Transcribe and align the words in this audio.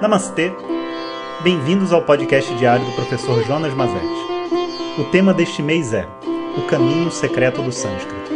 Namastê! 0.00 0.52
Bem-vindos 1.42 1.92
ao 1.92 2.02
podcast 2.02 2.52
diário 2.56 2.84
do 2.84 2.92
professor 2.92 3.42
Jonas 3.44 3.72
Mazetti. 3.74 4.06
O 4.98 5.04
tema 5.04 5.32
deste 5.32 5.62
mês 5.62 5.94
é 5.94 6.06
O 6.58 6.62
Caminho 6.66 7.10
Secreto 7.10 7.62
do 7.62 7.70
Sânscrito. 7.70 8.30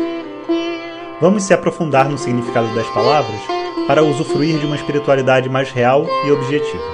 Vamos 1.21 1.43
se 1.43 1.52
aprofundar 1.52 2.09
no 2.09 2.16
significado 2.16 2.73
das 2.75 2.86
palavras 2.91 3.41
para 3.86 4.05
usufruir 4.05 4.59
de 4.59 4.66
uma 4.66 4.77
espiritualidade 4.77 5.48
mais 5.48 5.71
real 5.71 6.07
e 6.25 6.30
objetiva. 6.30 6.84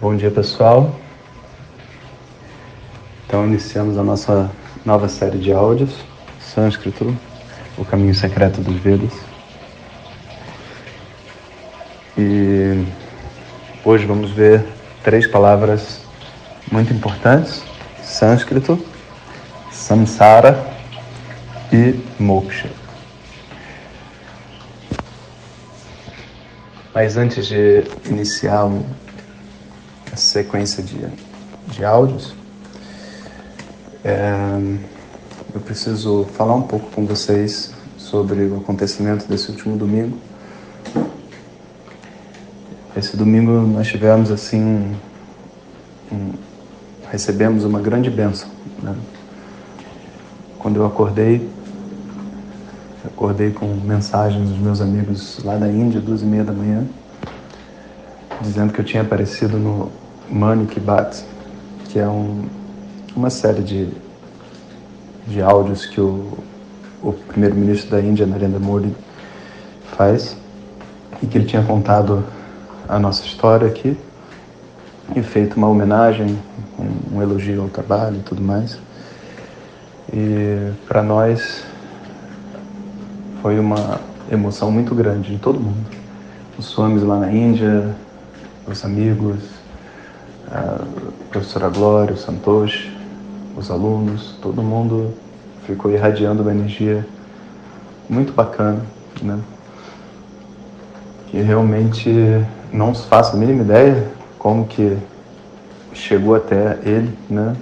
Bom 0.00 0.16
dia, 0.16 0.30
pessoal. 0.30 1.05
Então, 3.26 3.44
iniciamos 3.44 3.98
a 3.98 4.04
nossa 4.04 4.48
nova 4.84 5.08
série 5.08 5.38
de 5.38 5.52
áudios, 5.52 5.90
Sânscrito, 6.40 7.12
o 7.76 7.84
caminho 7.84 8.14
secreto 8.14 8.60
dos 8.60 8.76
Vedas. 8.76 9.12
E 12.16 12.86
hoje 13.84 14.06
vamos 14.06 14.30
ver 14.30 14.64
três 15.02 15.26
palavras 15.26 16.02
muito 16.70 16.92
importantes: 16.92 17.64
Sânscrito, 18.00 18.78
Samsara 19.72 20.64
e 21.72 22.00
Moksha. 22.20 22.70
Mas 26.94 27.16
antes 27.16 27.48
de 27.48 27.82
iniciar 28.08 28.66
uma 28.66 28.86
sequência 30.14 30.80
de, 30.80 31.06
de 31.66 31.84
áudios, 31.84 32.45
é, 34.06 34.78
eu 35.52 35.60
preciso 35.60 36.24
falar 36.34 36.54
um 36.54 36.62
pouco 36.62 36.88
com 36.92 37.04
vocês 37.04 37.74
sobre 37.98 38.44
o 38.44 38.58
acontecimento 38.58 39.26
desse 39.26 39.50
último 39.50 39.76
domingo. 39.76 40.16
Esse 42.96 43.16
domingo 43.16 43.50
nós 43.50 43.88
tivemos 43.88 44.30
assim 44.30 44.94
um, 46.12 46.30
recebemos 47.10 47.64
uma 47.64 47.80
grande 47.80 48.08
bênção. 48.08 48.48
Né? 48.80 48.94
Quando 50.60 50.76
eu 50.76 50.86
acordei, 50.86 51.50
acordei 53.04 53.50
com 53.50 53.66
mensagens 53.66 54.48
dos 54.48 54.58
meus 54.58 54.80
amigos 54.80 55.40
lá 55.42 55.56
da 55.56 55.68
Índia, 55.68 56.00
duas 56.00 56.22
e 56.22 56.26
meia 56.26 56.44
da 56.44 56.52
manhã, 56.52 56.86
dizendo 58.40 58.72
que 58.72 58.80
eu 58.80 58.84
tinha 58.84 59.02
aparecido 59.02 59.58
no 59.58 59.90
Mani 60.30 60.66
Ki 60.66 60.78
Baat, 60.78 61.24
que 61.88 61.98
é 61.98 62.06
um 62.06 62.44
uma 63.16 63.30
série 63.30 63.62
de, 63.62 63.88
de 65.26 65.40
áudios 65.40 65.86
que 65.86 66.00
o, 66.00 66.38
o 67.02 67.12
primeiro-ministro 67.12 67.90
da 67.90 68.00
Índia, 68.00 68.26
Narendra 68.26 68.60
Modi, 68.60 68.94
faz 69.96 70.36
e 71.22 71.26
que 71.26 71.38
ele 71.38 71.46
tinha 71.46 71.62
contado 71.62 72.22
a 72.86 72.98
nossa 72.98 73.24
história 73.24 73.66
aqui 73.66 73.96
e 75.14 75.22
feito 75.22 75.56
uma 75.56 75.68
homenagem, 75.68 76.38
um, 76.78 77.16
um 77.16 77.22
elogio 77.22 77.62
ao 77.62 77.68
trabalho 77.68 78.16
e 78.16 78.20
tudo 78.20 78.42
mais. 78.42 78.78
E 80.12 80.72
para 80.86 81.02
nós 81.02 81.64
foi 83.40 83.58
uma 83.58 83.98
emoção 84.30 84.70
muito 84.70 84.94
grande 84.94 85.32
de 85.32 85.38
todo 85.38 85.58
mundo. 85.58 85.86
Os 86.58 86.66
swamis 86.66 87.02
lá 87.02 87.18
na 87.18 87.32
Índia, 87.32 87.94
os 88.66 88.84
amigos, 88.84 89.38
a 90.50 90.84
professora 91.30 91.68
Glória, 91.68 92.14
o 92.14 92.16
Santosh, 92.16 92.95
os 93.56 93.70
alunos, 93.70 94.34
todo 94.42 94.62
mundo 94.62 95.14
ficou 95.66 95.90
irradiando 95.90 96.42
uma 96.42 96.52
energia 96.52 97.04
muito 98.08 98.32
bacana, 98.32 98.82
né? 99.22 99.40
Que 101.28 101.40
realmente 101.40 102.10
não 102.72 102.94
se 102.94 103.06
faço 103.08 103.34
a 103.34 103.38
mínima 103.38 103.62
ideia 103.62 104.06
como 104.38 104.66
que 104.66 104.96
chegou 105.94 106.36
até 106.36 106.78
ele, 106.84 107.16
né? 107.28 107.56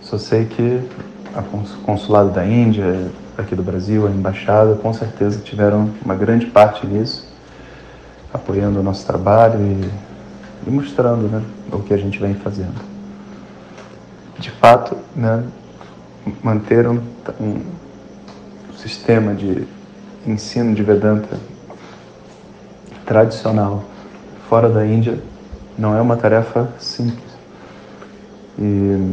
Só 0.00 0.16
sei 0.16 0.44
que 0.44 0.80
a 1.34 1.42
consulado 1.84 2.30
da 2.30 2.46
Índia, 2.46 3.10
aqui 3.36 3.56
do 3.56 3.62
Brasil, 3.62 4.06
a 4.06 4.10
embaixada, 4.10 4.76
com 4.76 4.94
certeza 4.94 5.40
tiveram 5.40 5.90
uma 6.04 6.14
grande 6.14 6.46
parte 6.46 6.86
nisso, 6.86 7.28
apoiando 8.32 8.78
o 8.78 8.82
nosso 8.82 9.04
trabalho 9.04 9.60
e, 9.60 9.90
e 10.68 10.70
mostrando, 10.70 11.28
né, 11.28 11.42
o 11.72 11.80
que 11.80 11.92
a 11.92 11.96
gente 11.96 12.20
vem 12.20 12.34
fazendo 12.34 12.93
de 14.38 14.50
fato, 14.50 14.96
né, 15.14 15.44
manter 16.42 16.88
um, 16.88 17.00
um 17.40 17.62
sistema 18.76 19.34
de 19.34 19.66
ensino 20.26 20.74
de 20.74 20.82
Vedanta 20.82 21.38
tradicional 23.04 23.84
fora 24.48 24.68
da 24.68 24.86
Índia 24.86 25.18
não 25.76 25.96
é 25.96 26.00
uma 26.00 26.16
tarefa 26.16 26.68
simples. 26.78 27.34
E 28.58 29.12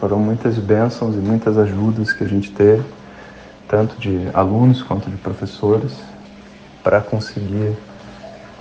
foram 0.00 0.18
muitas 0.18 0.58
bênçãos 0.58 1.14
e 1.14 1.18
muitas 1.18 1.56
ajudas 1.56 2.12
que 2.12 2.24
a 2.24 2.26
gente 2.26 2.50
teve, 2.50 2.82
tanto 3.68 3.96
de 4.00 4.28
alunos 4.34 4.82
quanto 4.82 5.08
de 5.08 5.16
professores, 5.16 5.92
para 6.82 7.00
conseguir 7.00 7.76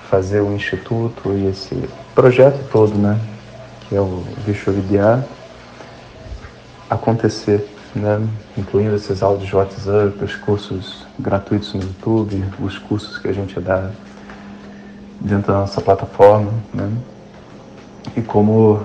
fazer 0.09 0.41
o 0.41 0.53
instituto 0.53 1.31
e 1.33 1.47
esse 1.47 1.89
projeto 2.13 2.63
todo, 2.71 2.93
né, 2.95 3.19
que 3.91 3.95
é 3.97 3.99
o 3.99 4.23
Vishwavidya, 4.45 5.21
acontecer, 6.89 7.67
né? 7.93 8.25
incluindo 8.57 8.95
esses 8.95 9.21
áudios 9.21 9.49
de 9.49 9.53
WhatsApp, 9.53 10.23
os 10.23 10.33
cursos 10.33 11.05
gratuitos 11.19 11.73
no 11.73 11.81
YouTube, 11.81 12.41
os 12.61 12.77
cursos 12.77 13.17
que 13.17 13.27
a 13.27 13.33
gente 13.33 13.59
dá 13.59 13.89
dentro 15.19 15.51
da 15.51 15.59
nossa 15.59 15.81
plataforma. 15.81 16.53
Né? 16.73 16.89
E 18.15 18.21
como 18.21 18.79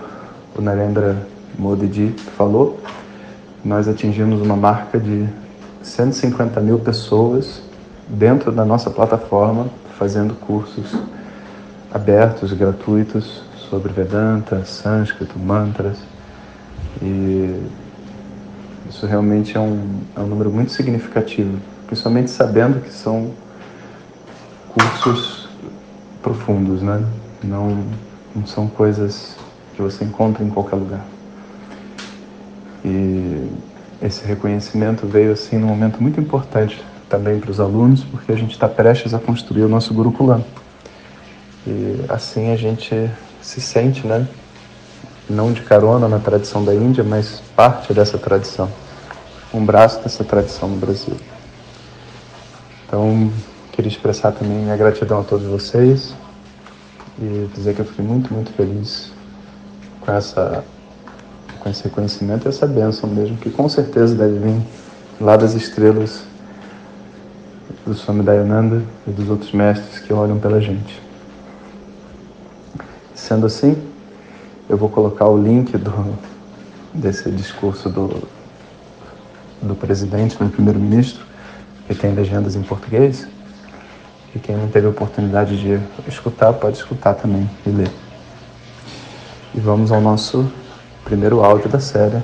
o 0.56 0.60
Narendra 0.60 1.16
Modi 1.56 2.12
falou, 2.36 2.80
nós 3.64 3.86
atingimos 3.86 4.42
uma 4.42 4.56
marca 4.56 4.98
de 4.98 5.28
150 5.84 6.60
mil 6.60 6.80
pessoas 6.80 7.62
dentro 8.08 8.50
da 8.50 8.64
nossa 8.64 8.90
plataforma 8.90 9.68
fazendo 9.96 10.34
cursos 10.34 10.96
abertos, 11.94 12.52
gratuitos 12.52 13.45
sobre 13.68 13.92
Vedanta, 13.92 14.64
sânscrito, 14.64 15.38
mantras. 15.38 15.98
E 17.02 17.60
isso 18.88 19.06
realmente 19.06 19.56
é 19.56 19.60
um, 19.60 20.00
é 20.16 20.20
um 20.20 20.26
número 20.26 20.50
muito 20.50 20.72
significativo, 20.72 21.58
principalmente 21.86 22.30
sabendo 22.30 22.80
que 22.80 22.92
são 22.92 23.32
cursos 24.68 25.48
profundos, 26.22 26.82
né? 26.82 27.04
Não, 27.42 27.84
não 28.34 28.46
são 28.46 28.66
coisas 28.68 29.36
que 29.74 29.82
você 29.82 30.04
encontra 30.04 30.42
em 30.44 30.50
qualquer 30.50 30.76
lugar. 30.76 31.04
E 32.84 33.50
esse 34.00 34.24
reconhecimento 34.24 35.06
veio 35.06 35.32
assim 35.32 35.58
num 35.58 35.66
momento 35.66 36.00
muito 36.00 36.20
importante 36.20 36.82
também 37.08 37.40
para 37.40 37.50
os 37.50 37.60
alunos, 37.60 38.04
porque 38.04 38.32
a 38.32 38.36
gente 38.36 38.52
está 38.52 38.68
prestes 38.68 39.14
a 39.14 39.18
construir 39.18 39.62
o 39.62 39.68
nosso 39.68 39.92
Gurukulam. 39.92 40.44
E 41.66 42.04
assim 42.08 42.52
a 42.52 42.56
gente 42.56 43.10
se 43.42 43.60
sente, 43.60 44.06
né? 44.06 44.26
Não 45.28 45.52
de 45.52 45.62
carona 45.62 46.08
na 46.08 46.18
tradição 46.18 46.64
da 46.64 46.74
Índia, 46.74 47.02
mas 47.02 47.42
parte 47.54 47.92
dessa 47.92 48.16
tradição, 48.16 48.70
um 49.52 49.64
braço 49.64 50.00
dessa 50.02 50.22
tradição 50.24 50.68
no 50.68 50.76
Brasil. 50.76 51.16
Então, 52.86 53.30
queria 53.72 53.90
expressar 53.90 54.32
também 54.32 54.58
minha 54.58 54.76
gratidão 54.76 55.20
a 55.20 55.24
todos 55.24 55.46
vocês 55.46 56.14
e 57.18 57.48
dizer 57.54 57.74
que 57.74 57.80
eu 57.80 57.84
fui 57.84 58.04
muito, 58.04 58.32
muito 58.32 58.52
feliz 58.52 59.12
com 60.00 60.12
essa 60.12 60.64
com 61.66 61.70
esse 61.70 61.82
reconhecimento 61.82 62.46
e 62.46 62.48
essa 62.48 62.64
bênção 62.64 63.10
mesmo, 63.10 63.36
que 63.38 63.50
com 63.50 63.68
certeza 63.68 64.14
deve 64.14 64.38
vir 64.38 64.62
lá 65.20 65.36
das 65.36 65.54
estrelas 65.54 66.22
do 67.84 67.92
Swami 67.92 68.22
Dayananda 68.22 68.84
e 69.04 69.10
dos 69.10 69.28
outros 69.28 69.50
mestres 69.50 69.98
que 69.98 70.12
olham 70.12 70.38
pela 70.38 70.60
gente. 70.60 71.05
Sendo 73.26 73.46
assim, 73.46 73.76
eu 74.68 74.76
vou 74.76 74.88
colocar 74.88 75.26
o 75.26 75.36
link 75.36 75.76
do, 75.76 76.16
desse 76.94 77.28
discurso 77.28 77.88
do, 77.88 78.22
do 79.60 79.74
presidente, 79.74 80.36
do 80.36 80.48
primeiro-ministro, 80.48 81.24
que 81.88 81.94
tem 81.96 82.14
legendas 82.14 82.54
em 82.54 82.62
português. 82.62 83.26
E 84.32 84.38
quem 84.38 84.56
não 84.56 84.68
teve 84.68 84.86
a 84.86 84.90
oportunidade 84.90 85.58
de 85.58 85.80
escutar, 86.06 86.52
pode 86.52 86.76
escutar 86.76 87.14
também 87.14 87.50
e 87.66 87.70
ler. 87.70 87.90
E 89.56 89.58
vamos 89.58 89.90
ao 89.90 90.00
nosso 90.00 90.48
primeiro 91.02 91.44
áudio 91.44 91.68
da 91.68 91.80
série, 91.80 92.22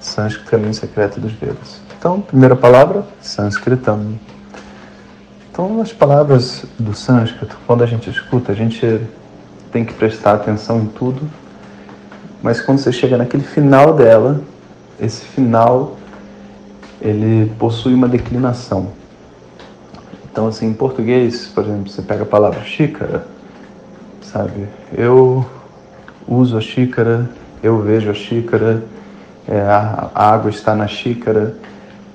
Sânscrito 0.00 0.50
Caminho 0.50 0.74
Secreto 0.74 1.18
dos 1.18 1.32
Vedas. 1.32 1.80
Então, 1.98 2.20
primeira 2.20 2.54
palavra, 2.54 3.06
Sânscritam. 3.22 4.18
Então, 5.50 5.80
as 5.80 5.94
palavras 5.94 6.66
do 6.78 6.92
sânscrito, 6.94 7.56
quando 7.66 7.82
a 7.82 7.86
gente 7.86 8.10
escuta, 8.10 8.52
a 8.52 8.54
gente 8.54 9.00
tem 9.70 9.84
que 9.84 9.92
prestar 9.94 10.34
atenção 10.34 10.80
em 10.80 10.86
tudo 10.86 11.28
mas 12.42 12.60
quando 12.60 12.78
você 12.78 12.92
chega 12.92 13.16
naquele 13.16 13.42
final 13.42 13.94
dela, 13.94 14.40
esse 15.00 15.24
final 15.24 15.96
ele 17.00 17.50
possui 17.58 17.94
uma 17.94 18.08
declinação. 18.08 18.88
Então, 20.30 20.46
assim, 20.46 20.68
em 20.68 20.72
português, 20.72 21.50
por 21.52 21.64
exemplo, 21.64 21.90
você 21.90 22.02
pega 22.02 22.22
a 22.22 22.26
palavra 22.26 22.62
xícara, 22.62 23.26
sabe? 24.22 24.68
Eu 24.96 25.44
uso 26.28 26.56
a 26.56 26.60
xícara, 26.60 27.28
eu 27.62 27.80
vejo 27.82 28.10
a 28.10 28.14
xícara, 28.14 28.84
é, 29.48 29.60
a, 29.60 30.10
a 30.14 30.32
água 30.32 30.50
está 30.50 30.76
na 30.76 30.86
xícara. 30.86 31.56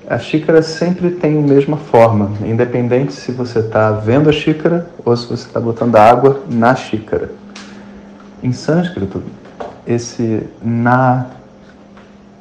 A 0.08 0.18
xícara 0.18 0.62
sempre 0.62 1.10
tem 1.10 1.38
a 1.38 1.46
mesma 1.46 1.76
forma, 1.76 2.30
independente 2.46 3.12
se 3.12 3.30
você 3.32 3.58
está 3.58 3.90
vendo 3.90 4.30
a 4.30 4.32
xícara 4.32 4.86
ou 5.04 5.14
se 5.16 5.26
você 5.26 5.46
está 5.46 5.60
botando 5.60 5.96
a 5.96 6.02
água 6.02 6.42
na 6.50 6.74
xícara. 6.74 7.43
Em 8.44 8.52
sânscrito, 8.52 9.22
esse 9.86 10.46
na, 10.62 11.28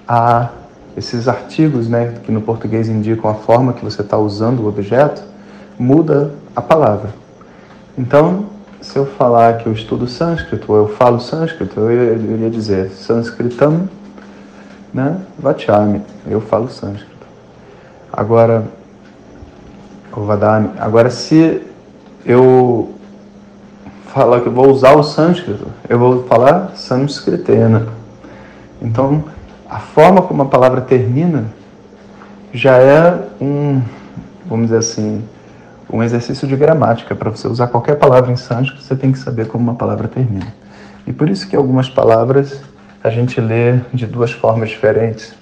a, 0.05 0.49
esses 0.97 1.29
artigos 1.29 1.87
né, 1.87 2.15
que 2.25 2.29
no 2.29 2.41
português 2.41 2.89
indicam 2.89 3.31
a 3.31 3.35
forma 3.35 3.71
que 3.71 3.85
você 3.85 4.01
está 4.01 4.17
usando 4.17 4.59
o 4.59 4.67
objeto, 4.67 5.23
muda 5.79 6.33
a 6.53 6.61
palavra. 6.61 7.09
Então, 7.97 8.47
se 8.81 8.97
eu 8.97 9.05
falar 9.05 9.59
que 9.59 9.67
eu 9.67 9.71
estudo 9.71 10.05
sânscrito, 10.05 10.69
ou 10.73 10.77
eu 10.77 10.87
falo 10.89 11.21
sânscrito, 11.21 11.79
eu 11.79 12.17
iria 12.17 12.49
dizer 12.49 12.89
sânscritam, 12.89 13.87
né, 14.93 15.21
vachami, 15.39 16.01
eu 16.27 16.41
falo 16.41 16.69
sânscrito. 16.69 17.25
Agora, 18.11 18.65
o 20.11 20.19
vadami, 20.25 20.69
agora 20.77 21.09
se 21.09 21.61
eu 22.25 22.93
falar 24.13 24.41
que 24.41 24.47
eu 24.47 24.51
vou 24.51 24.69
usar 24.69 24.93
o 24.93 25.01
sânscrito, 25.01 25.65
eu 25.89 25.97
vou 25.97 26.23
falar 26.25 26.73
sânscritena. 26.75 27.87
Então, 28.79 29.23
a 29.67 29.79
forma 29.79 30.21
como 30.21 30.43
a 30.43 30.45
palavra 30.45 30.81
termina 30.81 31.45
já 32.53 32.77
é 32.77 33.27
um, 33.41 33.81
vamos 34.45 34.67
dizer 34.67 34.77
assim, 34.77 35.23
um 35.91 36.03
exercício 36.03 36.47
de 36.47 36.55
gramática. 36.55 37.15
Para 37.15 37.31
você 37.31 37.47
usar 37.47 37.67
qualquer 37.67 37.95
palavra 37.95 38.31
em 38.31 38.35
sânscrito, 38.35 38.83
você 38.83 38.95
tem 38.95 39.11
que 39.11 39.17
saber 39.17 39.47
como 39.47 39.63
uma 39.63 39.75
palavra 39.75 40.07
termina. 40.07 40.53
E 41.07 41.11
por 41.11 41.27
isso 41.27 41.49
que 41.49 41.55
algumas 41.55 41.89
palavras 41.89 42.61
a 43.03 43.09
gente 43.09 43.41
lê 43.41 43.79
de 43.91 44.05
duas 44.05 44.31
formas 44.31 44.69
diferentes 44.69 45.33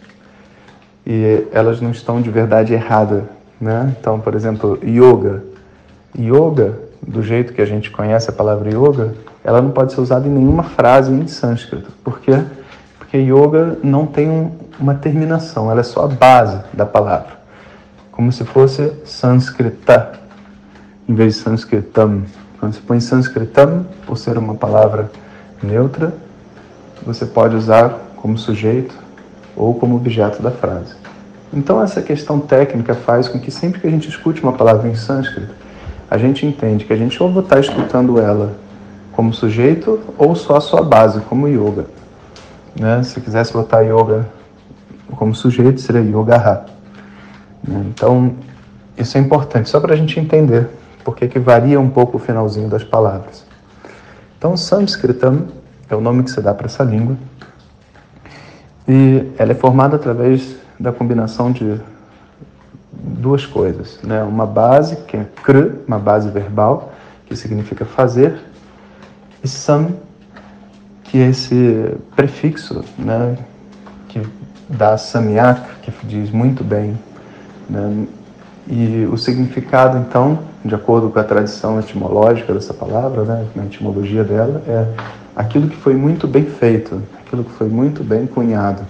e 1.05 1.45
elas 1.51 1.81
não 1.81 1.91
estão 1.91 2.21
de 2.21 2.31
verdade 2.31 2.73
erradas, 2.73 3.23
né? 3.59 3.93
Então, 3.99 4.17
por 4.17 4.33
exemplo, 4.33 4.79
yoga. 4.81 5.43
Yoga 6.17 6.90
do 7.05 7.21
jeito 7.23 7.53
que 7.53 7.61
a 7.61 7.65
gente 7.65 7.89
conhece 7.89 8.29
a 8.29 8.33
palavra 8.33 8.69
yoga, 8.69 9.13
ela 9.43 9.61
não 9.61 9.71
pode 9.71 9.93
ser 9.93 10.01
usada 10.01 10.27
em 10.27 10.31
nenhuma 10.31 10.63
frase 10.63 11.11
em 11.11 11.27
sânscrito. 11.27 11.91
Por 12.03 12.19
quê? 12.19 12.43
Porque 12.99 13.17
yoga 13.17 13.77
não 13.83 14.05
tem 14.05 14.29
um, 14.29 14.51
uma 14.79 14.95
terminação, 14.95 15.71
ela 15.71 15.81
é 15.81 15.83
só 15.83 16.05
a 16.05 16.07
base 16.07 16.59
da 16.73 16.85
palavra. 16.85 17.41
Como 18.11 18.31
se 18.31 18.43
fosse 18.43 18.93
sânscrita, 19.03 20.19
em 21.07 21.15
vez 21.15 21.35
de 21.35 21.41
sânscritam. 21.41 22.23
Quando 22.59 22.73
você 22.73 22.81
põe 22.81 22.99
sânscritam, 22.99 23.85
por 24.05 24.17
ser 24.17 24.37
uma 24.37 24.55
palavra 24.55 25.11
neutra, 25.61 26.13
você 27.05 27.25
pode 27.25 27.55
usar 27.55 27.97
como 28.15 28.37
sujeito 28.37 28.95
ou 29.55 29.73
como 29.73 29.95
objeto 29.95 30.41
da 30.41 30.51
frase. 30.51 30.93
Então, 31.53 31.81
essa 31.83 32.01
questão 32.01 32.39
técnica 32.39 32.93
faz 32.93 33.27
com 33.27 33.39
que 33.39 33.51
sempre 33.51 33.81
que 33.81 33.87
a 33.87 33.89
gente 33.89 34.07
escute 34.07 34.41
uma 34.41 34.53
palavra 34.53 34.87
em 34.87 34.95
sânscrito, 34.95 35.53
a 36.11 36.17
gente 36.17 36.45
entende 36.45 36.83
que 36.83 36.91
a 36.91 36.97
gente 36.97 37.17
ou 37.23 37.39
estar 37.39 37.57
escutando 37.57 38.19
ela 38.19 38.53
como 39.13 39.33
sujeito 39.33 39.97
ou 40.17 40.35
só 40.35 40.57
a 40.57 40.61
sua 40.61 40.83
base, 40.83 41.21
como 41.21 41.47
yoga. 41.47 41.85
Né? 42.77 43.01
Se 43.01 43.21
quisesse 43.21 43.53
botar 43.53 43.79
yoga 43.79 44.27
como 45.15 45.33
sujeito, 45.33 45.79
seria 45.79 46.01
yoga 46.01 46.37
Né? 47.65 47.85
Então, 47.87 48.35
isso 48.97 49.17
é 49.17 49.21
importante, 49.21 49.69
só 49.69 49.79
para 49.79 49.93
a 49.93 49.97
gente 49.97 50.19
entender 50.19 50.67
porque 51.01 51.29
que 51.29 51.39
varia 51.39 51.79
um 51.79 51.89
pouco 51.89 52.17
o 52.17 52.19
finalzinho 52.19 52.67
das 52.67 52.83
palavras. 52.83 53.45
Então, 54.37 54.57
Sanskritam 54.57 55.47
é 55.89 55.95
o 55.95 56.01
nome 56.01 56.23
que 56.23 56.31
se 56.31 56.41
dá 56.41 56.53
para 56.53 56.65
essa 56.65 56.83
língua 56.83 57.15
e 58.85 59.31
ela 59.37 59.53
é 59.53 59.55
formada 59.55 59.95
através 59.95 60.57
da 60.77 60.91
combinação 60.91 61.53
de 61.53 61.79
duas 63.01 63.45
coisas, 63.45 63.99
né? 64.03 64.23
Uma 64.23 64.45
base 64.45 64.95
que 65.07 65.17
é 65.17 65.25
kr, 65.43 65.75
uma 65.87 65.99
base 65.99 66.29
verbal 66.29 66.93
que 67.25 67.35
significa 67.35 67.85
fazer, 67.85 68.35
e 69.43 69.47
sam, 69.47 69.89
que 71.03 71.17
é 71.17 71.29
esse 71.29 71.95
prefixo, 72.15 72.83
né? 72.97 73.37
Que 74.07 74.21
dá 74.69 74.97
samyak, 74.97 75.61
que 75.81 75.91
diz 76.05 76.29
muito 76.31 76.63
bem, 76.63 76.97
né? 77.69 78.05
E 78.67 79.07
o 79.11 79.17
significado, 79.17 79.97
então, 79.97 80.39
de 80.63 80.75
acordo 80.75 81.09
com 81.09 81.19
a 81.19 81.23
tradição 81.23 81.79
etimológica 81.79 82.53
dessa 82.53 82.73
palavra, 82.73 83.23
né, 83.23 83.47
na 83.55 83.65
etimologia 83.65 84.23
dela, 84.23 84.61
é 84.67 84.85
aquilo 85.35 85.67
que 85.67 85.75
foi 85.75 85.95
muito 85.95 86.27
bem 86.27 86.45
feito, 86.45 87.01
aquilo 87.25 87.43
que 87.43 87.51
foi 87.51 87.67
muito 87.67 88.03
bem 88.03 88.27
cunhado. 88.27 88.83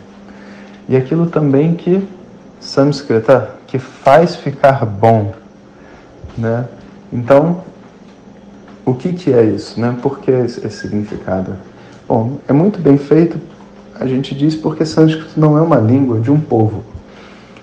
E 0.89 0.97
aquilo 0.97 1.27
também 1.27 1.73
que 1.73 2.05
Samskrita 2.59 3.55
que 3.71 3.79
faz 3.79 4.35
ficar 4.35 4.85
bom, 4.85 5.33
né? 6.37 6.67
Então, 7.11 7.61
o 8.85 8.93
que 8.93 9.13
que 9.13 9.31
é 9.31 9.43
isso, 9.45 9.79
né? 9.79 9.97
Por 10.01 10.19
que 10.19 10.29
esse 10.29 10.69
significado? 10.69 11.55
Bom, 12.05 12.39
é 12.49 12.51
muito 12.51 12.79
bem 12.79 12.97
feito, 12.97 13.39
a 13.97 14.05
gente 14.05 14.35
diz 14.35 14.55
porque 14.55 14.85
sânscrito 14.85 15.39
não 15.39 15.57
é 15.57 15.61
uma 15.61 15.77
língua 15.77 16.19
de 16.19 16.29
um 16.29 16.37
povo, 16.37 16.83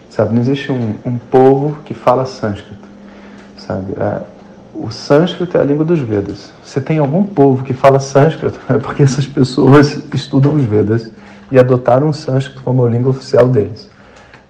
sabe? 0.09 0.33
Não 0.33 0.41
existe 0.41 0.73
um, 0.73 0.95
um 1.05 1.19
povo 1.19 1.77
que 1.85 1.93
fala 1.93 2.25
sânscrito, 2.25 2.89
sabe? 3.59 3.93
É, 4.01 4.23
o 4.73 4.91
sânscrito 4.91 5.59
é 5.59 5.61
a 5.61 5.65
língua 5.65 5.85
dos 5.85 5.99
Vedas. 5.99 6.55
Se 6.65 6.81
tem 6.81 6.97
algum 6.97 7.23
povo 7.23 7.63
que 7.63 7.75
fala 7.75 8.01
sânscrito, 8.01 8.59
é 8.71 8.79
porque 8.79 9.03
essas 9.03 9.27
pessoas 9.27 10.03
estudam 10.15 10.55
os 10.55 10.65
Vedas 10.65 11.11
e 11.53 11.59
adotaram 11.59 12.09
o 12.09 12.15
sânscrito 12.15 12.63
como 12.63 12.87
a 12.87 12.89
língua 12.89 13.11
oficial 13.11 13.47
deles. 13.47 13.91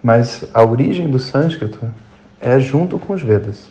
Mas 0.02 0.44
a 0.54 0.62
origem 0.62 1.08
do 1.08 1.18
sânscrito 1.18 1.80
é 2.40 2.58
junto 2.60 2.98
com 2.98 3.12
os 3.12 3.22
Vedas. 3.22 3.68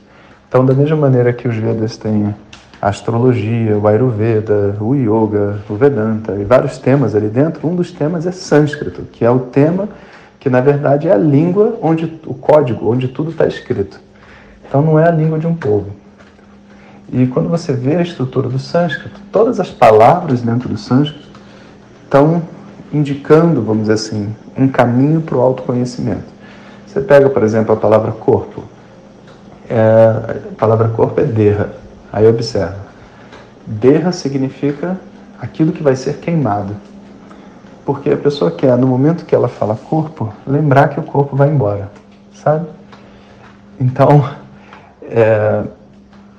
Então, 0.48 0.66
da 0.66 0.74
mesma 0.74 0.98
maneira 0.98 1.34
que 1.34 1.48
os 1.48 1.56
Vedas 1.56 1.98
têm 1.98 2.34
a 2.82 2.90
astrologia, 2.90 3.78
o 3.78 3.88
Ayurveda, 3.88 4.78
o 4.80 4.94
Yoga, 4.94 5.60
o 5.68 5.76
Vedanta 5.76 6.34
e 6.34 6.44
vários 6.44 6.78
temas 6.78 7.16
ali 7.16 7.28
dentro, 7.28 7.68
um 7.68 7.76
dos 7.76 7.92
temas 7.92 8.28
é 8.28 8.32
sânscrito, 8.32 9.04
que 9.12 9.26
é 9.26 9.30
o 9.30 9.40
tema 9.40 9.90
que 10.40 10.50
na 10.50 10.62
verdade 10.62 11.08
é 11.08 11.12
a 11.12 11.18
língua 11.18 11.78
onde 11.82 12.20
o 12.26 12.34
código, 12.34 12.92
onde 12.92 13.08
tudo 13.08 13.32
está 13.32 13.48
escrito. 13.48 14.00
Então 14.68 14.82
não 14.82 15.00
é 15.00 15.08
a 15.08 15.12
língua 15.12 15.40
de 15.40 15.48
um 15.48 15.56
povo. 15.56 15.90
E 17.12 17.26
quando 17.28 17.50
você 17.50 17.74
vê 17.74 17.96
a 17.96 18.02
estrutura 18.02 18.48
do 18.48 18.60
sânscrito, 18.60 19.20
todas 19.32 19.60
as 19.60 19.70
palavras 19.70 20.42
dentro 20.42 20.70
do 20.70 20.78
sânscrito 20.78 21.28
estão 22.04 22.44
indicando, 22.92 23.62
vamos 23.62 23.84
dizer 23.84 23.94
assim, 23.94 24.36
um 24.58 24.68
caminho 24.68 25.22
para 25.22 25.38
o 25.38 25.42
autoconhecimento. 25.42 26.26
Você 26.86 27.02
pega, 27.02 27.30
por 27.30 27.44
exemplo, 27.44 27.74
a 27.74 27.78
palavra 27.78 28.12
corpo. 28.12 28.64
É, 29.70 30.50
a 30.52 30.56
palavra 30.58 30.88
corpo 30.90 31.20
é 31.20 31.26
derra. 31.26 31.74
Aí 32.12 32.28
observa. 32.28 32.88
Derra 33.66 34.12
significa 34.12 35.00
aquilo 35.40 35.72
que 35.72 35.84
vai 35.84 35.96
ser 35.96 36.18
queimado. 36.18 36.76
Porque 37.86 38.10
a 38.10 38.18
pessoa 38.18 38.52
quer, 38.52 38.78
no 38.78 38.88
momento 38.88 39.26
que 39.26 39.36
ela 39.36 39.48
fala 39.48 39.76
corpo, 39.76 40.34
lembrar 40.46 40.90
que 40.90 41.00
o 41.00 41.04
corpo 41.04 41.36
vai 41.36 41.50
embora, 41.50 41.90
sabe? 42.34 42.68
Então, 43.80 44.30
é, 45.04 45.64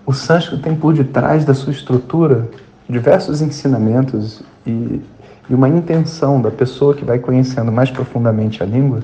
o 0.04 0.12
sânscrito 0.12 0.62
tem 0.62 0.74
por 0.74 0.92
detrás 0.92 1.44
da 1.44 1.54
sua 1.54 1.72
estrutura 1.72 2.48
diversos 2.88 3.40
ensinamentos 3.40 4.42
e 4.66 5.00
e 5.48 5.54
uma 5.54 5.68
intenção 5.68 6.40
da 6.40 6.50
pessoa 6.50 6.94
que 6.94 7.04
vai 7.04 7.18
conhecendo 7.18 7.72
mais 7.72 7.90
profundamente 7.90 8.62
a 8.62 8.66
língua 8.66 9.00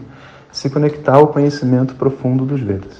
se 0.52 0.70
conectar 0.70 1.16
ao 1.16 1.28
conhecimento 1.28 1.94
profundo 1.94 2.44
dos 2.44 2.60
Vedas. 2.60 2.96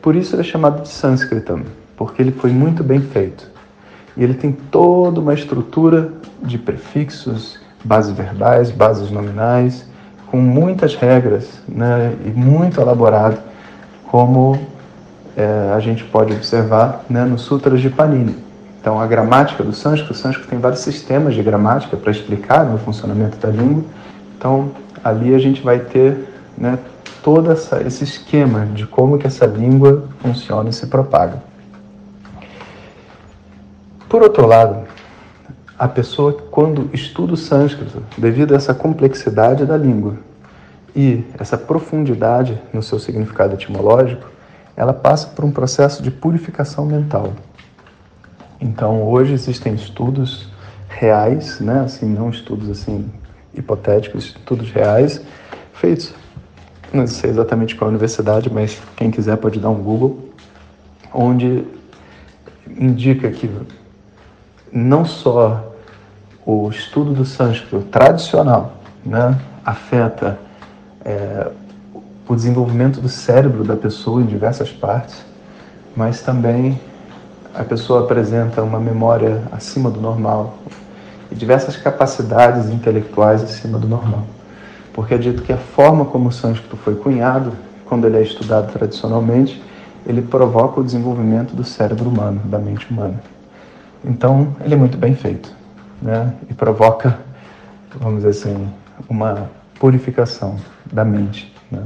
Por 0.00 0.14
isso 0.14 0.34
ele 0.34 0.42
é 0.42 0.44
chamado 0.44 0.82
de 0.82 0.88
Sanskritam, 0.88 1.62
porque 1.96 2.22
ele 2.22 2.30
foi 2.30 2.50
muito 2.50 2.84
bem 2.84 3.00
feito. 3.00 3.50
E 4.16 4.22
ele 4.22 4.34
tem 4.34 4.52
toda 4.52 5.18
uma 5.20 5.34
estrutura 5.34 6.12
de 6.42 6.58
prefixos, 6.58 7.58
bases 7.82 8.14
verbais, 8.14 8.70
bases 8.70 9.10
nominais, 9.10 9.88
com 10.30 10.36
muitas 10.36 10.94
regras 10.94 11.60
né, 11.68 12.14
e 12.24 12.30
muito 12.30 12.80
elaborado, 12.80 13.38
como 14.10 14.58
é, 15.36 15.72
a 15.74 15.80
gente 15.80 16.04
pode 16.04 16.32
observar 16.32 17.04
né, 17.08 17.24
nos 17.24 17.42
Sutras 17.42 17.80
de 17.80 17.90
Panini. 17.90 18.43
Então, 18.84 19.00
a 19.00 19.06
gramática 19.06 19.64
do 19.64 19.72
sânscrito, 19.72 20.12
o 20.12 20.14
sânscrito 20.14 20.46
tem 20.46 20.58
vários 20.58 20.82
sistemas 20.82 21.34
de 21.34 21.42
gramática 21.42 21.96
para 21.96 22.10
explicar 22.10 22.66
né, 22.66 22.74
o 22.74 22.78
funcionamento 22.78 23.38
da 23.38 23.48
língua. 23.48 23.82
Então, 24.36 24.72
ali 25.02 25.34
a 25.34 25.38
gente 25.38 25.62
vai 25.62 25.78
ter 25.78 26.28
né, 26.58 26.78
todo 27.22 27.50
essa, 27.50 27.80
esse 27.80 28.04
esquema 28.04 28.66
de 28.66 28.86
como 28.86 29.16
que 29.16 29.26
essa 29.26 29.46
língua 29.46 30.06
funciona 30.18 30.68
e 30.68 30.72
se 30.74 30.86
propaga. 30.88 31.42
Por 34.06 34.20
outro 34.20 34.46
lado, 34.46 34.86
a 35.78 35.88
pessoa, 35.88 36.34
quando 36.50 36.90
estuda 36.92 37.32
o 37.32 37.38
sânscrito, 37.38 38.02
devido 38.18 38.52
a 38.52 38.58
essa 38.58 38.74
complexidade 38.74 39.64
da 39.64 39.78
língua 39.78 40.18
e 40.94 41.24
essa 41.38 41.56
profundidade 41.56 42.60
no 42.70 42.82
seu 42.82 42.98
significado 42.98 43.54
etimológico, 43.54 44.28
ela 44.76 44.92
passa 44.92 45.28
por 45.28 45.42
um 45.42 45.50
processo 45.50 46.02
de 46.02 46.10
purificação 46.10 46.84
mental. 46.84 47.32
Então, 48.64 49.02
hoje 49.02 49.34
existem 49.34 49.74
estudos 49.74 50.48
reais, 50.88 51.60
né? 51.60 51.80
assim, 51.80 52.06
não 52.06 52.30
estudos 52.30 52.70
assim 52.70 53.12
hipotéticos, 53.52 54.24
estudos 54.24 54.70
reais, 54.70 55.20
feitos, 55.74 56.14
não 56.90 57.06
sei 57.06 57.28
exatamente 57.28 57.76
qual 57.76 57.90
universidade, 57.90 58.50
mas 58.50 58.80
quem 58.96 59.10
quiser 59.10 59.36
pode 59.36 59.60
dar 59.60 59.68
um 59.68 59.82
Google, 59.82 60.30
onde 61.12 61.62
indica 62.66 63.30
que 63.30 63.50
não 64.72 65.04
só 65.04 65.74
o 66.46 66.70
estudo 66.70 67.12
do 67.12 67.26
sânscrito 67.26 67.82
tradicional 67.90 68.78
né, 69.04 69.38
afeta 69.62 70.38
é, 71.04 71.50
o 72.26 72.34
desenvolvimento 72.34 72.98
do 72.98 73.10
cérebro 73.10 73.62
da 73.62 73.76
pessoa 73.76 74.22
em 74.22 74.26
diversas 74.26 74.72
partes, 74.72 75.22
mas 75.94 76.22
também 76.22 76.80
a 77.54 77.62
pessoa 77.62 78.00
apresenta 78.00 78.62
uma 78.62 78.80
memória 78.80 79.42
acima 79.52 79.88
do 79.88 80.00
normal 80.00 80.58
e 81.30 81.34
diversas 81.34 81.76
capacidades 81.76 82.68
intelectuais 82.68 83.42
acima 83.42 83.78
do 83.78 83.86
normal. 83.86 84.24
Porque 84.92 85.14
é 85.14 85.18
dito 85.18 85.42
que 85.42 85.52
a 85.52 85.56
forma 85.56 86.04
como 86.04 86.28
o 86.28 86.32
sânscrito 86.32 86.76
foi 86.76 86.96
cunhado, 86.96 87.52
quando 87.84 88.06
ele 88.06 88.18
é 88.18 88.22
estudado 88.22 88.72
tradicionalmente, 88.72 89.62
ele 90.06 90.20
provoca 90.20 90.80
o 90.80 90.84
desenvolvimento 90.84 91.54
do 91.54 91.64
cérebro 91.64 92.08
humano, 92.08 92.40
da 92.44 92.58
mente 92.58 92.90
humana. 92.90 93.20
Então, 94.04 94.54
ele 94.62 94.74
é 94.74 94.76
muito 94.76 94.98
bem 94.98 95.14
feito, 95.14 95.50
né? 96.02 96.34
E 96.50 96.54
provoca, 96.54 97.18
vamos 97.98 98.22
dizer 98.22 98.30
assim, 98.30 98.68
uma 99.08 99.48
purificação 99.78 100.56
da 100.92 101.04
mente, 101.04 101.52
né? 101.70 101.84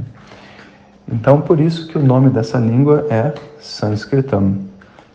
Então, 1.11 1.41
por 1.41 1.59
isso 1.59 1.87
que 1.87 1.97
o 1.97 2.03
nome 2.03 2.29
dessa 2.29 2.57
língua 2.57 3.07
é 3.09 3.33
Sanskritam. 3.59 4.68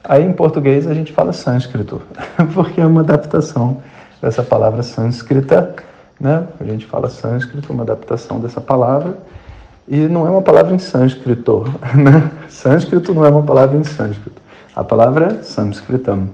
Aí, 0.04 0.24
em 0.24 0.32
português, 0.32 0.86
a 0.86 0.94
gente 0.94 1.12
fala 1.12 1.32
sânscrito, 1.32 2.02
porque 2.54 2.80
é 2.80 2.86
uma 2.86 3.00
adaptação 3.00 3.82
dessa 4.20 4.42
palavra 4.42 4.82
sânscrita, 4.82 5.74
né? 6.20 6.46
A 6.60 6.64
gente 6.64 6.86
fala 6.86 7.08
sânscrito, 7.08 7.72
uma 7.72 7.82
adaptação 7.82 8.38
dessa 8.38 8.60
palavra, 8.60 9.16
e 9.88 9.96
não 9.96 10.26
é 10.26 10.30
uma 10.30 10.42
palavra 10.42 10.74
em 10.74 10.78
sânscrito, 10.78 11.64
né? 11.96 12.30
Sânscrito 12.48 13.14
não 13.14 13.24
é 13.24 13.30
uma 13.30 13.42
palavra 13.42 13.76
em 13.76 13.84
sânscrito. 13.84 14.44
A 14.74 14.82
palavra 14.82 15.36
é 15.38 15.42
Sanskritam. 15.42 16.30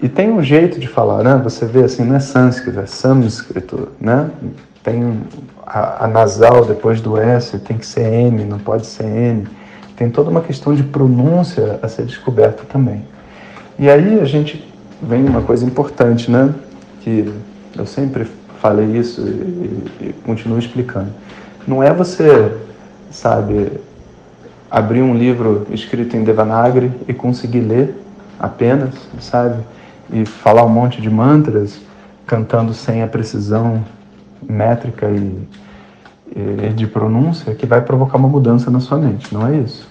E 0.00 0.08
tem 0.08 0.32
um 0.32 0.42
jeito 0.42 0.80
de 0.80 0.88
falar, 0.88 1.22
né? 1.22 1.40
Você 1.44 1.64
vê 1.64 1.84
assim, 1.84 2.04
não 2.04 2.16
é 2.16 2.20
sânscrito, 2.20 2.80
é 2.80 2.86
sânscrito, 2.86 3.90
né? 4.00 4.28
Tem 4.82 5.22
a, 5.64 6.04
a, 6.04 6.08
nasal 6.08 6.64
depois 6.64 7.00
do 7.00 7.16
S, 7.16 7.56
tem 7.60 7.78
que 7.78 7.86
ser 7.86 8.12
M, 8.12 8.44
não 8.44 8.58
pode 8.58 8.84
ser 8.86 9.04
N. 9.04 9.46
Tem 9.96 10.10
toda 10.10 10.30
uma 10.30 10.40
questão 10.40 10.74
de 10.74 10.82
pronúncia 10.82 11.78
a 11.82 11.88
ser 11.88 12.04
descoberta 12.04 12.64
também. 12.64 13.04
E 13.78 13.88
aí 13.88 14.20
a 14.20 14.24
gente 14.24 14.66
vem 15.00 15.24
uma 15.24 15.42
coisa 15.42 15.64
importante, 15.64 16.30
né? 16.30 16.54
Que 17.00 17.32
eu 17.76 17.86
sempre 17.86 18.26
falei 18.60 18.96
isso 18.96 19.20
e, 19.20 20.06
e, 20.06 20.14
continuo 20.24 20.58
explicando. 20.58 21.08
Não 21.66 21.82
é 21.82 21.92
você, 21.92 22.52
sabe, 23.10 23.72
abrir 24.70 25.02
um 25.02 25.14
livro 25.14 25.66
escrito 25.70 26.16
em 26.16 26.24
Devanagari 26.24 26.90
e 27.08 27.12
conseguir 27.12 27.60
ler 27.60 27.94
apenas, 28.38 28.94
sabe? 29.20 29.62
e 30.12 30.26
falar 30.26 30.64
um 30.64 30.68
monte 30.68 31.00
de 31.00 31.08
mantras 31.08 31.80
cantando 32.26 32.74
sem 32.74 33.02
a 33.02 33.06
precisão 33.06 33.84
métrica 34.42 35.08
e, 35.08 35.38
de 36.74 36.86
pronúncia 36.86 37.54
que 37.54 37.66
vai 37.66 37.80
provocar 37.82 38.16
uma 38.16 38.28
mudança 38.28 38.70
na 38.70 38.80
sua 38.80 38.98
mente, 38.98 39.32
não 39.32 39.46
é 39.46 39.56
isso? 39.56 39.88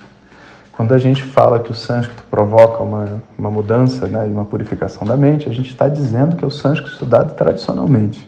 Quando 0.71 0.93
a 0.93 0.97
gente 0.97 1.21
fala 1.21 1.59
que 1.59 1.71
o 1.71 1.75
sânscrito 1.75 2.23
provoca 2.31 2.81
uma, 2.81 3.21
uma 3.37 3.51
mudança 3.51 4.07
né, 4.07 4.27
e 4.27 4.31
uma 4.31 4.45
purificação 4.45 5.05
da 5.05 5.15
mente, 5.15 5.47
a 5.47 5.53
gente 5.53 5.69
está 5.69 5.87
dizendo 5.87 6.35
que 6.35 6.43
é 6.43 6.47
o 6.47 6.51
sânscrito 6.51 6.93
estudado 6.93 7.35
tradicionalmente. 7.35 8.27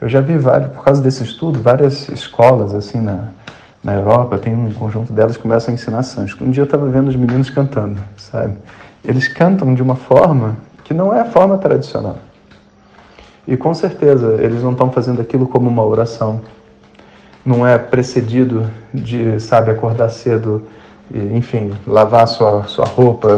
Eu 0.00 0.08
já 0.08 0.20
vi 0.20 0.36
vários, 0.36 0.70
por 0.70 0.84
causa 0.84 1.02
desse 1.02 1.24
estudo, 1.24 1.60
várias 1.60 2.08
escolas 2.08 2.74
assim 2.74 3.00
na, 3.00 3.30
na 3.82 3.94
Europa, 3.94 4.38
tem 4.38 4.54
um 4.54 4.72
conjunto 4.72 5.12
delas 5.12 5.36
que 5.36 5.42
começam 5.42 5.72
a 5.72 5.74
ensinar 5.74 6.02
sânscrito. 6.02 6.44
Um 6.44 6.50
dia 6.50 6.62
eu 6.62 6.66
estava 6.66 6.86
vendo 6.88 7.08
os 7.08 7.16
meninos 7.16 7.50
cantando, 7.50 8.00
sabe? 8.16 8.54
Eles 9.04 9.26
cantam 9.26 9.74
de 9.74 9.82
uma 9.82 9.96
forma 9.96 10.56
que 10.84 10.92
não 10.92 11.14
é 11.14 11.20
a 11.20 11.24
forma 11.24 11.56
tradicional. 11.58 12.18
E 13.46 13.56
com 13.56 13.72
certeza 13.72 14.36
eles 14.40 14.62
não 14.62 14.72
estão 14.72 14.90
fazendo 14.90 15.20
aquilo 15.20 15.46
como 15.46 15.68
uma 15.68 15.84
oração. 15.84 16.40
Não 17.46 17.66
é 17.66 17.78
precedido 17.78 18.68
de, 18.92 19.38
sabe, 19.38 19.70
acordar 19.70 20.08
cedo, 20.08 20.64
e, 21.14 21.18
enfim, 21.36 21.72
lavar 21.86 22.26
sua, 22.26 22.64
sua 22.64 22.84
roupa, 22.84 23.28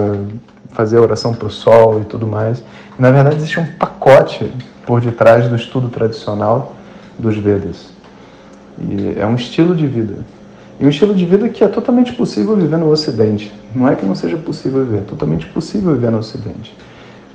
fazer 0.70 0.98
oração 0.98 1.34
para 1.34 1.46
o 1.46 1.50
sol 1.50 2.00
e 2.00 2.04
tudo 2.04 2.26
mais. 2.26 2.64
Na 2.98 3.10
verdade, 3.10 3.36
existe 3.36 3.60
um 3.60 3.66
pacote 3.66 4.50
por 4.86 5.00
detrás 5.00 5.48
do 5.48 5.56
estudo 5.56 5.88
tradicional 5.88 6.74
dos 7.18 7.36
Vedas. 7.36 7.90
E 8.80 9.18
é 9.18 9.26
um 9.26 9.34
estilo 9.34 9.74
de 9.74 9.86
vida. 9.86 10.24
E 10.80 10.86
um 10.86 10.88
estilo 10.88 11.14
de 11.14 11.26
vida 11.26 11.48
que 11.48 11.64
é 11.64 11.68
totalmente 11.68 12.12
possível 12.12 12.56
viver 12.56 12.78
no 12.78 12.88
Ocidente. 12.88 13.52
Não 13.74 13.88
é 13.88 13.96
que 13.96 14.06
não 14.06 14.14
seja 14.14 14.36
possível 14.36 14.84
viver, 14.84 14.98
é 14.98 15.02
totalmente 15.02 15.46
possível 15.46 15.92
viver 15.92 16.10
no 16.10 16.18
Ocidente. 16.18 16.74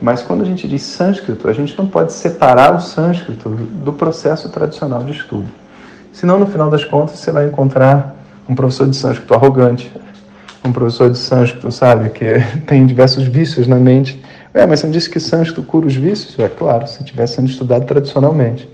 Mas 0.02 0.22
quando 0.22 0.42
a 0.42 0.46
gente 0.46 0.68
diz 0.68 0.82
sânscrito, 0.84 1.48
a 1.48 1.54
gente 1.54 1.78
não 1.78 1.86
pode 1.86 2.14
separar 2.14 2.76
o 2.76 2.80
sânscrito 2.80 3.50
do 3.50 3.94
processo 3.94 4.50
tradicional 4.50 5.04
de 5.04 5.12
estudo. 5.12 5.48
Senão, 6.14 6.40
no 6.40 6.46
final 6.46 6.70
das 6.70 6.86
contas, 6.86 7.18
você 7.18 7.32
vai 7.32 7.48
encontrar 7.48 8.16
um 8.48 8.54
professor 8.54 8.88
de 8.88 8.96
sânscrito 8.96 9.34
arrogante, 9.34 9.92
um 10.64 10.72
professor 10.72 11.10
de 11.10 11.18
sânscrito, 11.18 11.72
sabe, 11.72 12.12
que 12.12 12.26
tem 12.68 12.86
diversos 12.86 13.26
vícios 13.26 13.68
na 13.68 13.78
mente. 13.78 14.24
É, 14.54 14.66
mas 14.68 14.80
você 14.80 14.86
não 14.86 14.94
disse 14.94 15.10
que 15.10 15.20
sânscrito 15.20 15.64
cura 15.64 15.88
os 15.88 15.96
vícios? 15.96 16.38
É 16.38 16.48
claro, 16.48 16.86
se 16.88 17.04
tivesse 17.04 17.36
sendo 17.36 17.50
estudado 17.50 17.86
tradicionalmente. 17.86 18.70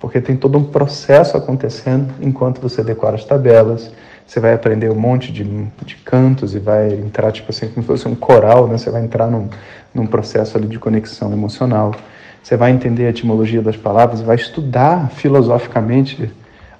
Porque 0.00 0.18
tem 0.18 0.34
todo 0.34 0.56
um 0.56 0.64
processo 0.64 1.36
acontecendo 1.36 2.12
enquanto 2.20 2.60
você 2.60 2.82
decora 2.82 3.16
as 3.16 3.24
tabelas, 3.24 3.92
você 4.26 4.40
vai 4.40 4.54
aprender 4.54 4.90
um 4.90 4.98
monte 4.98 5.30
de, 5.30 5.44
de 5.84 5.96
cantos 5.96 6.54
e 6.54 6.58
vai 6.58 6.90
entrar, 6.94 7.30
tipo 7.32 7.50
assim, 7.50 7.68
como 7.68 7.82
se 7.82 7.86
fosse 7.86 8.08
um 8.08 8.14
coral, 8.14 8.66
né? 8.66 8.78
Você 8.78 8.90
vai 8.90 9.04
entrar 9.04 9.30
num, 9.30 9.48
num 9.94 10.06
processo 10.06 10.56
ali 10.56 10.66
de 10.66 10.78
conexão 10.78 11.30
emocional. 11.32 11.94
Você 12.42 12.56
vai 12.56 12.70
entender 12.70 13.06
a 13.06 13.10
etimologia 13.10 13.60
das 13.60 13.76
palavras, 13.76 14.22
vai 14.22 14.36
estudar 14.36 15.10
filosoficamente 15.10 16.32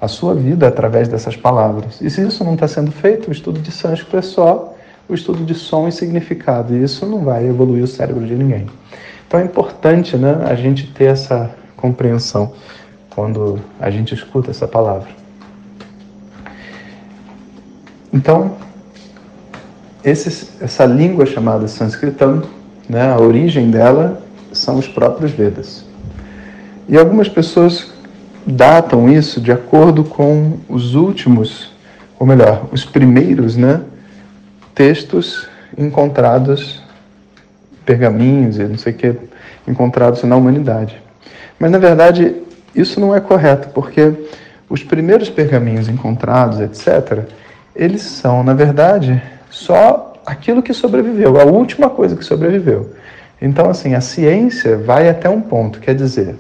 a 0.03 0.09
sua 0.09 0.35
vida 0.35 0.67
através 0.67 1.07
dessas 1.07 1.37
palavras. 1.37 2.01
E 2.01 2.11
se 2.11 2.21
isso 2.27 2.43
não 2.43 2.55
está 2.55 2.67
sendo 2.67 2.91
feito, 2.91 3.29
o 3.29 3.33
estudo 3.33 3.61
de 3.61 3.71
sânscrito 3.71 4.17
é 4.17 4.23
só 4.23 4.75
o 5.09 5.15
estudo 5.15 5.45
de 5.45 5.55
som 5.55 5.87
e 5.87 5.93
significado. 5.93 6.75
E 6.75 6.83
isso 6.83 7.07
não 7.07 7.25
vai 7.25 7.47
evoluir 7.47 7.85
o 7.85 7.87
cérebro 7.87 8.27
de 8.27 8.35
ninguém. 8.35 8.67
Então 9.27 9.39
é 9.39 9.45
importante 9.45 10.17
né, 10.17 10.45
a 10.45 10.55
gente 10.55 10.89
ter 10.93 11.05
essa 11.05 11.51
compreensão 11.77 12.53
quando 13.11 13.61
a 13.79 13.91
gente 13.91 14.13
escuta 14.13 14.51
essa 14.51 14.67
palavra. 14.67 15.09
Então, 18.13 18.57
esse, 20.05 20.51
essa 20.61 20.85
língua 20.85 21.25
chamada 21.25 21.69
sânscritam 21.69 22.43
né? 22.89 23.11
A 23.11 23.19
origem 23.19 23.71
dela 23.71 24.23
são 24.53 24.79
os 24.79 24.89
próprios 24.89 25.33
Vedas. 25.33 25.85
E 26.89 26.99
algumas 26.99 27.29
pessoas 27.29 27.92
datam 28.47 29.09
isso 29.09 29.41
de 29.41 29.53
acordo 29.53 30.05
com 30.05 30.59
os 30.69 30.95
últimos, 30.95 31.73
ou 32.19 32.27
melhor, 32.27 32.67
os 32.73 32.85
primeiros, 32.85 33.57
né, 33.57 33.81
textos 34.75 35.49
encontrados, 35.77 36.83
pergaminhos 37.85 38.59
e 38.59 38.65
não 38.65 38.79
sei 38.79 38.93
o 38.93 38.97
que, 38.97 39.15
encontrados 39.67 40.23
na 40.25 40.37
humanidade. 40.37 41.01
Mas 41.59 41.71
na 41.71 41.79
verdade 41.79 42.37
isso 42.75 42.99
não 43.01 43.15
é 43.15 43.21
correto, 43.21 43.69
porque 43.69 44.13
os 44.69 44.83
primeiros 44.83 45.29
pergaminhos 45.29 45.89
encontrados, 45.89 46.61
etc., 46.61 47.25
eles 47.75 48.03
são, 48.03 48.43
na 48.43 48.55
verdade, 48.55 49.23
só 49.51 50.15
aquilo 50.25 50.63
que 50.63 50.73
sobreviveu, 50.73 51.41
a 51.41 51.45
última 51.45 51.91
coisa 51.91 52.17
que 52.17 52.25
sobreviveu. 52.25 52.93
Então, 53.41 53.69
assim, 53.69 53.95
a 53.95 54.01
ciência 54.01 54.79
vai 54.79 55.09
até 55.09 55.29
um 55.29 55.41
ponto, 55.41 55.81
quer 55.81 55.95
dizer, 55.95 56.37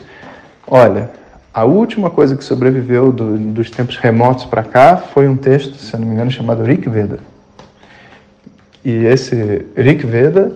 olha, 0.66 1.10
a 1.54 1.64
última 1.64 2.08
coisa 2.08 2.34
que 2.34 2.42
sobreviveu 2.42 3.12
do, 3.12 3.36
dos 3.36 3.70
tempos 3.70 3.96
remotos 3.98 4.46
para 4.46 4.62
cá 4.62 4.96
foi 4.96 5.28
um 5.28 5.36
texto, 5.36 5.76
se 5.76 5.94
não 5.98 6.06
me 6.06 6.14
engano, 6.14 6.30
chamado 6.30 6.62
Rig 6.62 6.88
Veda. 6.88 7.18
E 8.82 9.04
esse 9.04 9.66
Rig 9.76 10.06
Veda, 10.06 10.52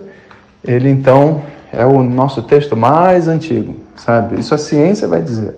ele 0.65 0.89
então 0.89 1.43
é 1.71 1.85
o 1.85 2.01
nosso 2.01 2.41
texto 2.41 2.75
mais 2.75 3.27
antigo, 3.27 3.75
sabe? 3.95 4.39
Isso 4.39 4.55
a 4.55 4.57
ciência 4.57 5.07
vai 5.07 5.21
dizer. 5.21 5.55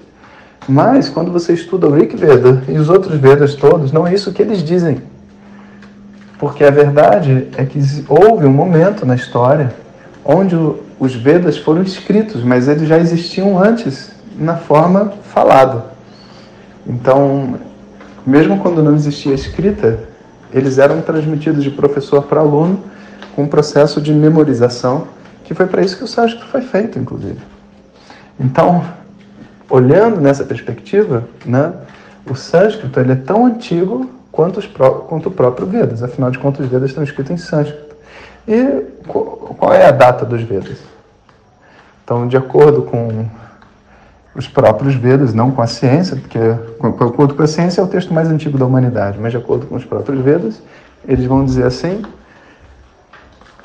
Mas 0.68 1.08
quando 1.08 1.32
você 1.32 1.54
estuda 1.54 1.88
o 1.88 1.96
Rig 1.96 2.16
Veda 2.18 2.62
e 2.68 2.78
os 2.78 2.90
outros 2.90 3.18
Vedas 3.18 3.56
todos, 3.56 3.94
não 3.94 4.06
é 4.06 4.14
isso 4.14 4.34
que 4.34 4.42
eles 4.42 4.62
dizem. 4.62 5.02
Porque 6.38 6.66
a 6.66 6.70
verdade 6.70 7.48
é 7.58 7.66
que 7.66 7.80
houve 8.10 8.46
um 8.46 8.54
momento 8.54 9.06
na 9.06 9.16
história 9.16 9.74
onde 10.24 10.56
os 11.00 11.16
Vedas 11.16 11.58
foram 11.58 11.82
escritos, 11.82 12.44
mas 12.44 12.68
eles 12.68 12.90
já 12.90 12.98
existiam 12.98 13.58
antes 13.58 14.19
na 14.40 14.56
forma 14.56 15.14
falada. 15.34 15.86
Então, 16.88 17.60
mesmo 18.26 18.60
quando 18.60 18.82
não 18.82 18.96
existia 18.96 19.34
escrita, 19.34 20.00
eles 20.54 20.78
eram 20.78 21.02
transmitidos 21.02 21.64
de 21.64 21.70
professor 21.70 22.24
para 22.24 22.40
aluno 22.40 22.84
com 23.36 23.44
um 23.44 23.48
processo 23.48 24.02
de 24.02 24.14
memorização, 24.14 25.08
que 25.44 25.54
foi 25.54 25.68
para 25.68 25.82
isso 25.82 25.98
que 25.98 26.04
o 26.04 26.08
sânscrito 26.08 26.48
foi 26.48 26.62
feito, 26.62 26.98
inclusive. 26.98 27.40
Então, 28.40 28.84
olhando 29.70 30.22
nessa 30.22 30.44
perspectiva, 30.44 31.28
né, 31.46 31.74
o 32.30 32.36
sânscrito 32.36 33.00
ele 33.00 33.12
é 33.12 33.16
tão 33.16 33.46
antigo 33.46 34.10
quanto, 34.32 34.60
os, 34.60 34.68
quanto 35.08 35.30
o 35.30 35.32
próprio 35.32 35.68
Vedas. 35.68 36.02
Afinal 36.02 36.32
de 36.32 36.40
contas, 36.40 36.66
os 36.66 36.72
Vedas 36.72 36.90
estão 36.90 37.04
escritos 37.04 37.32
em 37.32 37.38
sânscrito. 37.38 37.96
E 38.48 38.84
qual 39.08 39.74
é 39.74 39.86
a 39.86 39.92
data 39.92 40.26
dos 40.26 40.42
Vedas? 40.42 40.80
Então, 42.04 42.28
de 42.28 42.38
acordo 42.38 42.84
com 42.84 43.28
os 44.36 44.48
próprios 44.48 44.96
Vedas, 44.96 45.34
não 45.34 45.52
com 45.52 45.62
a 45.62 45.68
ciência, 45.68 46.16
porque 46.16 46.40
de 46.40 47.04
acordo 47.04 47.34
com 47.34 47.44
a 47.44 47.48
ciência 47.48 47.82
é 47.82 47.84
o 47.84 47.88
texto 47.88 48.14
mais 48.14 48.30
antigo 48.30 48.58
da 48.58 48.66
humanidade, 48.66 49.18
mas 49.20 49.32
de 49.32 49.38
acordo 49.38 49.66
com 49.66 49.76
os 49.76 49.86
próprios 49.86 50.22
Vedas, 50.24 50.62
eles 51.08 51.26
vão 51.26 51.44
dizer 51.44 51.66
assim: 51.66 52.04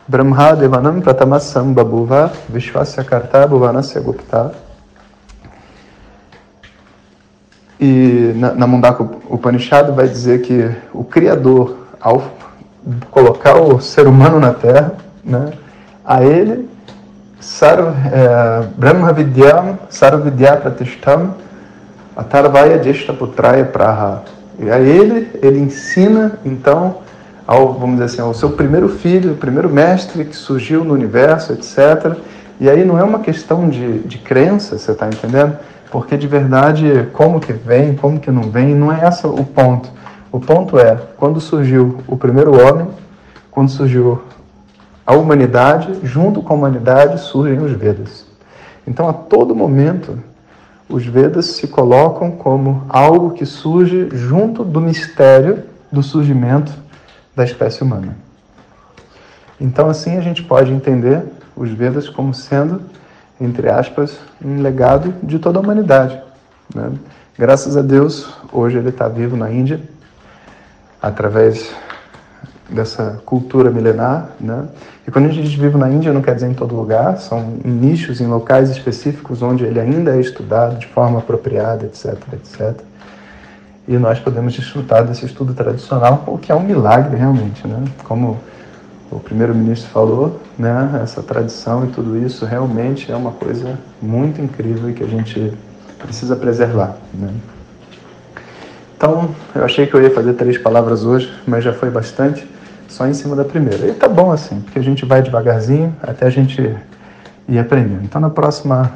Brahma 0.06 0.54
Devanam 0.56 1.00
Pratamasam 1.00 1.73
Babuva 1.73 2.33
Vishwasya 2.49 3.04
Bhuvanasya 3.49 4.00
Gupta. 4.00 4.52
E 7.78 8.33
na, 8.37 8.54
na 8.54 8.66
Mundaka 8.66 9.02
Upanishad 9.02 9.90
vai 9.90 10.09
dizer 10.09 10.42
que 10.42 10.71
o 10.92 11.04
Criador, 11.04 11.76
ao 12.00 12.23
colocar 13.11 13.56
o 13.61 13.80
ser 13.80 14.06
humano 14.06 14.38
na 14.38 14.54
Terra, 14.54 14.94
né, 15.25 15.52
a 16.04 16.23
ele 16.23 16.68
É, 18.13 18.67
Brahma 18.77 19.13
Vidyam 19.13 19.79
Sarva 19.91 20.31
Vidya 20.31 20.57
Pratishtam 20.57 21.35
Atarvaya 22.17 22.83
Jeshta 22.83 23.13
Putraya 23.13 23.65
Praha. 23.65 24.23
E 24.59 24.71
a 24.71 24.81
ele, 24.81 25.31
ele 25.43 25.59
ensina, 25.59 26.39
então, 26.45 26.99
ao, 27.47 27.75
vamos 27.75 27.97
dizer 27.97 28.05
assim, 28.05 28.23
ao 28.23 28.33
seu 28.33 28.51
primeiro 28.51 28.89
filho, 28.89 29.33
o 29.33 29.37
primeiro 29.37 29.69
mestre 29.69 30.25
que 30.25 30.35
surgiu 30.35 30.85
no 30.85 30.95
universo, 30.95 31.53
etc. 31.53 32.17
E 32.59 32.71
aí 32.71 32.85
não 32.85 32.99
é 32.99 33.03
uma 33.03 33.19
questão 33.19 33.69
de, 33.69 33.99
de 34.01 34.19
crença, 34.19 34.79
você 34.79 34.93
está 34.93 35.07
entendendo? 35.07 35.59
Porque 35.91 36.17
de 36.17 36.27
verdade, 36.27 37.09
como 37.13 37.41
que 37.41 37.53
vem, 37.53 37.95
como 37.95 38.19
que 38.19 38.31
não 38.31 38.51
vem, 38.51 38.75
não 38.75 38.93
é 38.93 39.07
esse 39.07 39.27
o 39.27 39.45
ponto. 39.45 39.91
O 40.33 40.41
ponto 40.41 40.79
é, 40.79 40.97
quando 41.17 41.41
surgiu 41.41 41.99
o 42.09 42.17
primeiro 42.17 42.53
homem, 42.61 42.87
quando 43.51 43.71
surgiu 43.71 44.23
a 45.07 45.15
humanidade, 45.15 46.01
junto 46.03 46.43
com 46.43 46.55
a 46.55 46.57
humanidade 46.57 47.21
surgem 47.21 47.59
os 47.59 47.73
Vedas. 47.73 48.25
Então, 48.87 49.09
a 49.09 49.13
todo 49.13 49.55
momento, 49.55 50.19
os 50.89 51.05
Vedas 51.05 51.47
se 51.47 51.67
colocam 51.69 52.31
como 52.31 52.85
algo 52.89 53.33
que 53.33 53.45
surge 53.45 54.09
junto 54.13 54.65
do 54.65 54.81
mistério 54.81 55.65
do 55.91 56.03
surgimento 56.03 56.73
da 57.35 57.45
espécie 57.45 57.83
humana. 57.83 58.17
Então, 59.61 59.89
assim, 59.89 60.17
a 60.17 60.21
gente 60.21 60.43
pode 60.43 60.73
entender 60.73 61.23
os 61.57 61.71
Vedas 61.71 62.09
como 62.09 62.35
sendo, 62.35 62.83
entre 63.41 63.69
aspas, 63.69 64.19
um 64.45 64.61
legado 64.61 65.15
de 65.23 65.39
toda 65.39 65.59
a 65.59 65.63
humanidade. 65.63 66.21
Né? 66.75 66.93
Graças 67.39 67.77
a 67.77 67.83
Deus, 67.83 68.29
hoje 68.53 68.79
ele 68.79 68.89
está 68.89 69.09
vivo 69.09 69.37
na 69.37 69.51
Índia, 69.51 69.81
através 71.01 71.75
dessa 72.75 73.23
cultura 73.25 73.71
milenar, 73.71 74.31
né? 74.40 74.66
E 75.07 75.11
quando 75.11 75.26
a 75.26 75.33
gente 75.33 75.57
vive 75.59 75.76
na 75.76 75.88
Índia, 75.88 76.12
não 76.12 76.23
quer 76.23 76.35
dizer 76.35 76.49
em 76.49 76.54
todo 76.54 76.75
lugar, 76.75 77.19
são 77.19 77.59
em 77.64 77.71
nichos, 77.71 78.21
em 78.21 78.26
locais 78.26 78.71
específicos 78.71 79.43
onde 79.43 79.64
ele 79.64 79.78
ainda 79.78 80.16
é 80.16 80.21
estudado 80.21 80.78
de 80.78 80.87
forma 80.87 81.19
apropriada, 81.19 81.85
etc, 81.85 82.16
etc. 82.33 82.81
E 83.87 83.97
nós 83.99 84.19
podemos 84.19 84.53
desfrutar 84.55 85.05
desse 85.05 85.27
estudo 85.27 85.53
tradicional, 85.53 86.25
o 86.27 86.38
que 86.38 86.51
é 86.51 86.55
um 86.55 86.62
milagre 86.62 87.16
realmente, 87.16 87.66
né? 87.66 87.85
Como 88.05 88.40
o 89.11 89.20
primeiro-ministro 89.20 89.90
falou, 89.90 90.40
né? 90.59 91.01
Essa 91.03 91.22
tradição 91.22 91.85
e 91.85 91.88
tudo 91.88 92.16
isso 92.18 92.44
realmente 92.44 93.12
é 93.12 93.16
uma 93.16 93.33
coisa 93.33 93.79
muito 94.01 94.40
incrível 94.40 94.90
e 94.90 94.94
que 94.94 95.05
a 95.05 95.09
gente 95.09 95.53
precisa 95.99 96.35
preservar, 96.35 96.96
né? 97.12 97.29
Então, 98.96 99.29
eu 99.55 99.64
achei 99.64 99.87
que 99.87 99.94
eu 99.94 100.03
ia 100.03 100.11
fazer 100.11 100.33
três 100.33 100.57
palavras 100.57 101.05
hoje, 101.05 101.31
mas 101.46 101.62
já 101.62 101.75
foi 101.75 101.90
bastante 101.90 102.49
só 102.94 103.09
em 103.09 103.12
cima 103.12 103.35
da 103.35 103.44
primeira. 103.44 103.88
E 103.88 103.92
tá 103.92 104.09
bom 104.09 104.30
assim, 104.30 104.61
porque 104.61 104.78
a 104.78 104.83
gente 104.83 105.04
vai 105.04 105.20
devagarzinho 105.20 105.94
até 106.00 106.26
a 106.26 106.30
gente 106.30 106.62
ir 107.48 107.59
aprendendo. 107.59 108.04
Então, 108.04 108.20
na 108.20 108.30
próxima, 108.30 108.90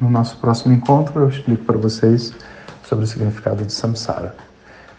no 0.00 0.08
nosso 0.08 0.36
próximo 0.36 0.72
encontro, 0.72 1.20
eu 1.20 1.28
explico 1.28 1.64
para 1.64 1.76
vocês 1.76 2.32
sobre 2.84 3.04
o 3.04 3.08
significado 3.08 3.64
de 3.64 3.72
samsara. 3.72 4.34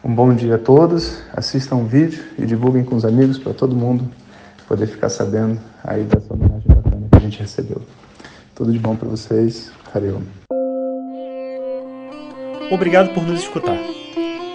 Um 0.04 0.14
bom 0.14 0.34
dia 0.34 0.56
a 0.56 0.58
todos, 0.60 1.22
assistam 1.34 1.78
o 1.78 1.86
vídeo 1.86 2.22
e 2.38 2.46
divulguem 2.46 2.84
com 2.84 2.98
os 2.98 3.06
amigos 3.06 3.40
para 3.40 3.54
todo 3.54 3.74
mundo 3.74 4.12
poder 4.68 4.88
ficar 4.88 5.08
sabendo 5.08 5.58
aí 5.82 6.04
dessa 6.04 6.34
homenagem 6.34 6.68
bacana 6.68 7.08
que 7.10 7.18
a 7.18 7.22
gente 7.22 7.40
recebeu. 7.40 7.82
Tudo 8.54 8.74
de 8.74 8.80
bom 8.80 8.96
para 8.96 9.08
vocês. 9.08 9.72
Valeu. 9.94 10.22
Obrigado 12.70 13.14
por 13.14 13.24
nos 13.24 13.40
escutar. 13.40 13.78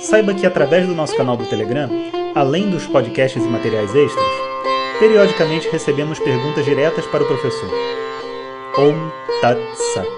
Saiba 0.00 0.34
que 0.34 0.46
através 0.46 0.86
do 0.86 0.94
nosso 0.94 1.16
canal 1.16 1.36
do 1.36 1.46
Telegram 1.46 1.88
Além 2.34 2.70
dos 2.70 2.86
podcasts 2.86 3.42
e 3.42 3.48
materiais 3.48 3.94
extras, 3.94 4.26
periodicamente 4.98 5.68
recebemos 5.68 6.18
perguntas 6.18 6.64
diretas 6.64 7.06
para 7.06 7.22
o 7.24 7.26
professor. 7.26 7.70
Om 8.76 9.10
Tat 9.40 9.58
Sat. 9.94 10.17